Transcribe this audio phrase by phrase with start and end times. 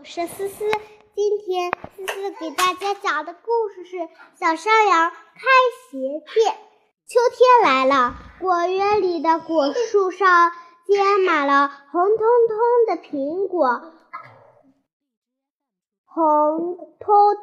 [0.00, 0.64] 我是思思，
[1.14, 3.96] 今天思思给大家讲的故事是
[4.34, 5.44] 《小山羊开
[5.90, 5.98] 鞋
[6.32, 6.54] 店》。
[7.06, 10.52] 秋天来了，果园里的果树上
[10.86, 13.92] 结满了红彤彤的苹果，
[16.06, 17.36] 红彤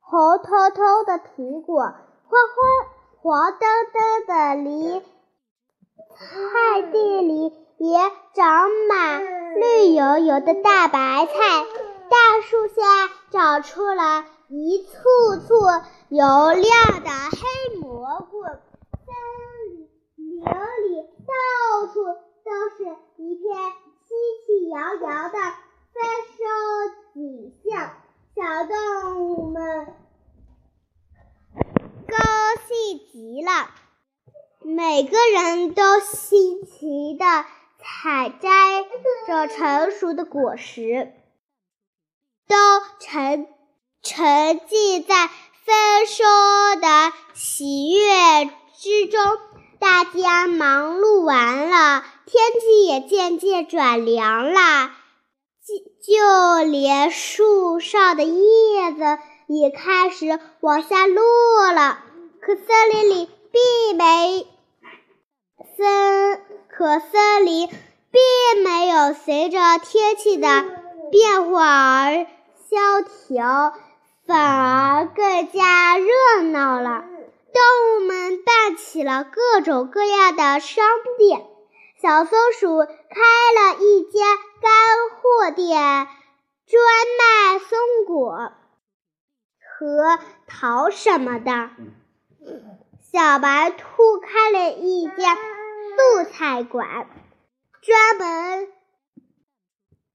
[0.00, 1.92] 红彤彤的苹果，花
[2.48, 2.66] 花
[3.20, 5.00] 黄澄澄的梨，
[6.16, 7.98] 菜地里也
[8.34, 9.22] 长满。
[9.54, 11.32] 绿油油的大白菜，
[12.08, 14.90] 大树下长出了一簇
[15.46, 15.54] 簇
[16.08, 19.14] 油亮的黑蘑菇，森
[20.16, 22.02] 林里到处
[22.44, 22.84] 都是
[23.18, 23.44] 一片
[24.06, 24.14] 喜
[24.46, 25.38] 气洋洋的
[25.92, 26.02] 丰
[26.32, 26.40] 收
[27.14, 27.90] 景象，
[28.34, 28.74] 小动
[29.28, 29.86] 物们
[32.08, 32.16] 高
[32.66, 33.70] 兴极了，
[34.62, 37.24] 每个人都新奇的。
[37.82, 38.48] 采摘
[39.26, 41.12] 着成熟的果实，
[42.46, 42.56] 都
[43.00, 43.48] 沉
[44.02, 46.24] 沉浸在丰收
[46.80, 49.20] 的喜悦之中。
[49.80, 54.92] 大家忙碌完了，天气也渐渐转凉了，
[55.66, 55.74] 就
[56.06, 61.98] 就连树上的叶子也开始往下落了。
[62.40, 64.46] 可森林里并没
[65.76, 66.40] 森。
[66.82, 70.48] 可森林并没有随着天气的
[71.12, 72.26] 变化而
[72.68, 73.72] 萧条，
[74.26, 77.04] 反而更加热闹了。
[77.52, 80.84] 动物们办起了各种各样的商
[81.18, 81.46] 店。
[82.02, 84.18] 小松鼠开了一家
[84.60, 84.72] 干
[85.20, 86.08] 货店，
[86.66, 86.82] 专
[87.16, 88.50] 卖松果
[89.78, 91.70] 和桃什么的。
[93.12, 95.38] 小白兔开了一家。
[95.96, 97.06] 素菜馆
[97.82, 98.68] 专门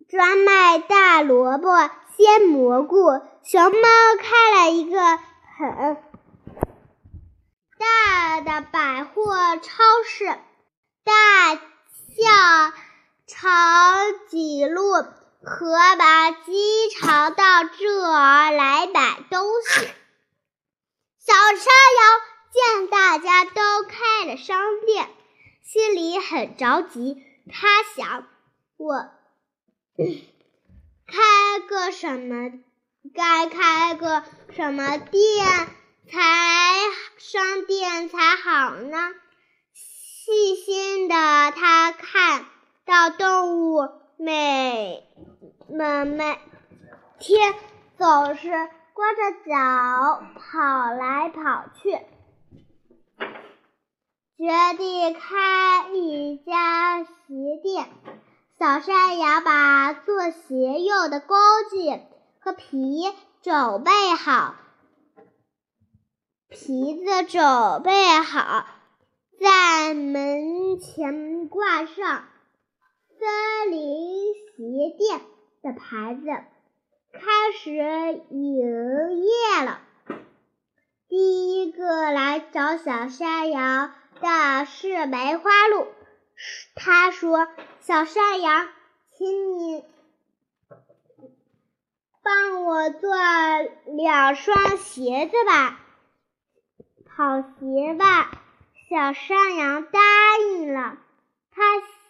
[0.09, 2.97] 专卖大萝卜、鲜蘑菇。
[3.43, 3.87] 熊猫
[4.19, 5.97] 开了一个很
[7.77, 10.25] 大的百货超市。
[11.03, 12.73] 大象
[13.27, 14.91] 长颈鹿
[15.43, 19.87] 和马经常到这儿来买东西。
[21.19, 22.21] 小山羊
[22.51, 25.16] 见大家都开了商店。
[25.67, 28.25] 心里很着急，他想：
[28.77, 29.09] 我
[31.05, 32.53] 开个什么？
[33.13, 35.45] 该开个什么店
[36.09, 36.21] 才
[37.17, 38.97] 商店才好呢？
[39.73, 41.15] 细心的
[41.51, 42.45] 他看
[42.85, 45.03] 到动物每
[45.67, 46.39] 们每
[47.19, 47.53] 天
[47.97, 51.99] 总是光着脚跑来跑去。
[54.37, 57.07] 决定开一家鞋
[57.63, 57.87] 店。
[58.59, 61.35] 小山羊把做鞋用的工
[61.71, 61.99] 具
[62.39, 63.03] 和皮
[63.41, 64.55] 准备好，
[66.49, 68.65] 皮子准备好，
[69.39, 72.25] 在门前挂上
[73.17, 75.21] “森林鞋店”
[75.63, 76.27] 的牌子，
[77.11, 77.71] 开始
[78.29, 79.81] 营业了。
[81.09, 83.93] 第一个来找小山羊。
[84.19, 85.87] 的是梅花鹿，
[86.75, 87.47] 他说
[87.81, 88.67] ：“小山羊，
[89.17, 89.83] 请你
[92.23, 93.15] 帮我做
[93.85, 95.79] 两双鞋子吧，
[97.05, 98.31] 跑鞋吧。”
[98.89, 99.99] 小山羊答
[100.49, 100.97] 应了。
[101.51, 101.61] 他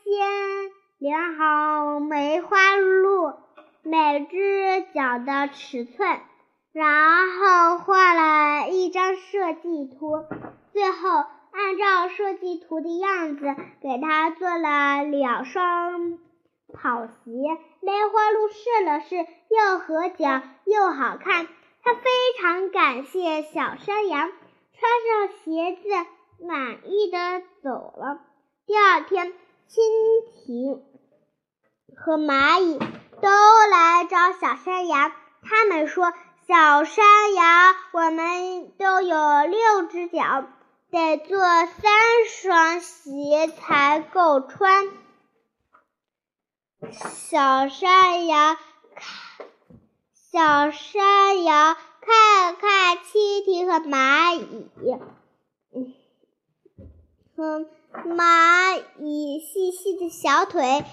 [0.03, 3.34] 先量好梅花鹿
[3.81, 6.19] 每只脚的尺寸，
[6.72, 10.25] 然后画了一张设计图，
[10.74, 11.25] 最后。
[11.57, 16.19] 按照设计图的样子，给他做了两双
[16.72, 17.12] 跑鞋。
[17.81, 21.47] 梅花鹿试了试，又合脚又好看。
[21.84, 22.01] 他非
[22.40, 25.90] 常感谢小山羊，穿上鞋子，
[26.45, 28.19] 满意的走了。
[28.68, 29.34] 第二天，
[29.68, 29.79] 蜻
[30.45, 30.84] 蜓
[31.95, 33.29] 和蚂蚁都
[33.72, 35.12] 来找小山羊。
[35.42, 36.13] 他们说
[36.48, 40.45] ：“小山羊，我们都有六只脚。”
[40.89, 41.92] 得做三
[42.30, 44.88] 双鞋才够穿。
[47.00, 48.57] 小山羊
[48.95, 49.48] 看，
[50.31, 54.69] 小山羊看看蜻蜓和蚂蚁，
[57.36, 57.66] 嗯，
[58.06, 60.86] 蚂蚁细细的小腿，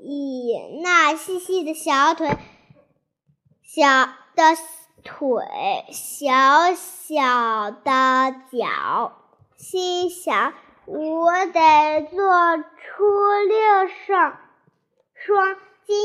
[0.00, 2.36] 以那细细的小腿，
[3.62, 3.86] 小
[4.34, 4.56] 的。
[5.04, 5.44] 腿
[5.92, 9.12] 小小的脚，
[9.56, 10.54] 心想：
[10.86, 14.38] 我得做出六双
[15.14, 15.96] 双精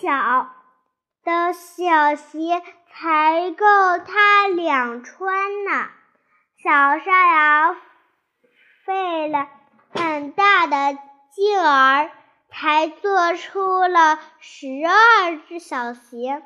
[0.00, 0.48] 巧
[1.24, 2.62] 的小鞋
[2.92, 3.64] 才够
[4.04, 5.88] 他两穿呢。
[6.62, 7.76] 小山羊
[8.84, 9.48] 费了
[9.94, 10.98] 很大的
[11.32, 12.10] 劲儿，
[12.50, 16.42] 才做出了十二只小鞋。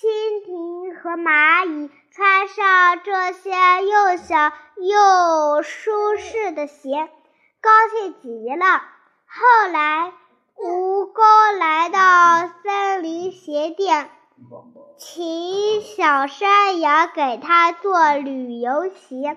[0.00, 3.50] 蜻蜓和蚂蚁穿上这些
[3.86, 7.10] 又小又舒适的鞋，
[7.60, 8.64] 高兴极了。
[9.26, 10.14] 后来，
[10.56, 14.08] 蜈蚣来到森林鞋店，
[14.96, 19.36] 请小山羊给他做旅游鞋。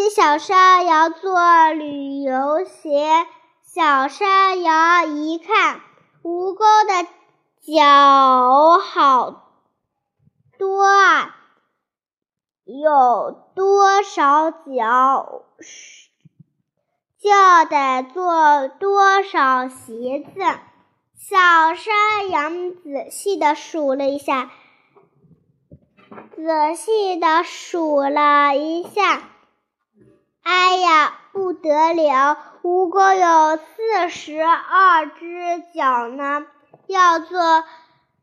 [0.00, 3.26] 请小山羊做旅游鞋。
[3.62, 5.82] 小山羊一看，
[6.22, 7.06] 蜈蚣的
[7.60, 9.50] 脚好
[10.58, 11.36] 多啊，
[12.64, 15.42] 有多少脚，
[17.18, 17.30] 就
[17.68, 20.40] 得做多少鞋子。
[21.18, 24.50] 小山羊仔细的数了一下，
[26.34, 29.24] 仔细的数了一下。
[30.52, 32.36] 哎呀，不得了！
[32.64, 36.44] 蜈蚣有四十二只脚呢，
[36.88, 37.64] 要做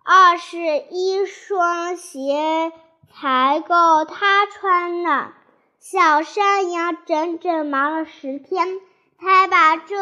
[0.04, 2.74] 二十一双鞋
[3.14, 5.32] 才够它穿呢。
[5.80, 8.82] 小山羊整整忙了十天，
[9.22, 9.96] 才把这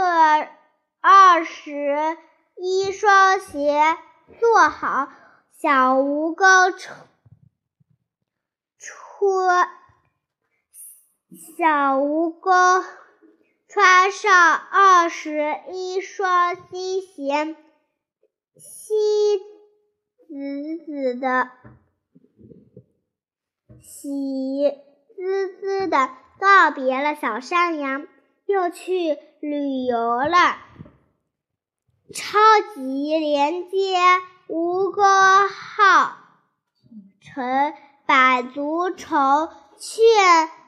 [1.01, 2.17] 二十
[2.55, 3.97] 一双鞋
[4.39, 5.09] 做好。
[5.61, 6.97] 小蜈蚣穿
[8.79, 9.69] 穿。
[11.35, 12.85] 小蜈蚣
[13.67, 17.57] 穿上二十一双新鞋，
[18.55, 18.93] 喜
[20.29, 21.49] 滋滋的，
[23.81, 24.71] 喜
[25.17, 26.09] 滋滋的
[26.39, 28.07] 告别了小山羊，
[28.45, 30.59] 又去旅游了。
[32.13, 32.37] 超
[32.75, 33.97] 级连接
[34.47, 36.15] 蜈蚣号
[37.19, 37.73] 乘
[38.05, 39.49] 百足虫。
[39.77, 40.01] 却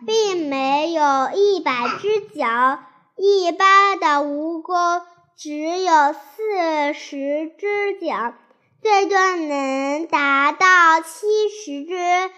[0.06, 2.80] 并没有一百只脚，
[3.16, 5.02] 一般的蜈蚣
[5.38, 8.34] 只有四十只脚，
[8.82, 12.32] 最多能达到七十只。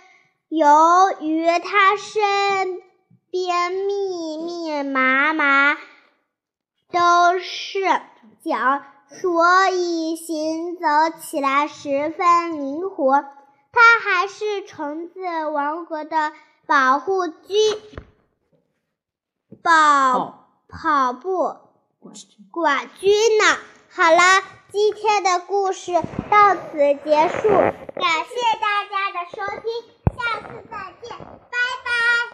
[0.50, 0.68] 由
[1.22, 2.82] 于它身
[3.32, 5.78] 边密密麻麻
[6.92, 7.80] 都是
[8.44, 10.86] 脚，所以行走
[11.22, 13.26] 起来十分灵活。
[13.72, 16.32] 它还是虫子王国的。
[16.70, 17.58] 保护军，
[19.64, 21.56] 保跑步
[22.52, 23.58] 管军呢？
[23.90, 25.94] 好了，今天的故事
[26.30, 29.66] 到此结束，感谢大家的收听，
[30.16, 32.29] 下次再见，拜拜。